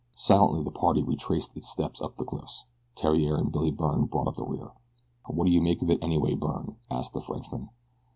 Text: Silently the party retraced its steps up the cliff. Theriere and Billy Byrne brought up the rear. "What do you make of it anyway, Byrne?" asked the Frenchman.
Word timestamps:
Silently 0.15 0.63
the 0.63 0.71
party 0.71 1.03
retraced 1.03 1.55
its 1.55 1.69
steps 1.69 2.01
up 2.01 2.17
the 2.17 2.25
cliff. 2.25 2.63
Theriere 2.97 3.37
and 3.37 3.51
Billy 3.51 3.69
Byrne 3.69 4.05
brought 4.05 4.27
up 4.29 4.35
the 4.35 4.43
rear. 4.43 4.71
"What 5.27 5.45
do 5.45 5.51
you 5.51 5.61
make 5.61 5.83
of 5.83 5.91
it 5.91 6.03
anyway, 6.03 6.33
Byrne?" 6.33 6.75
asked 6.89 7.13
the 7.13 7.21
Frenchman. 7.21 7.69